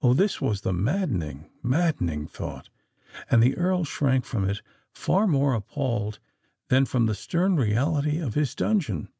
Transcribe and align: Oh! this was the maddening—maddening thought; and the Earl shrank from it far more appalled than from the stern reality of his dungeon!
Oh! 0.00 0.14
this 0.14 0.40
was 0.40 0.62
the 0.62 0.72
maddening—maddening 0.72 2.28
thought; 2.28 2.70
and 3.30 3.42
the 3.42 3.54
Earl 3.58 3.84
shrank 3.84 4.24
from 4.24 4.48
it 4.48 4.62
far 4.90 5.26
more 5.26 5.52
appalled 5.52 6.18
than 6.68 6.86
from 6.86 7.04
the 7.04 7.14
stern 7.14 7.56
reality 7.56 8.20
of 8.20 8.32
his 8.32 8.54
dungeon! 8.54 9.10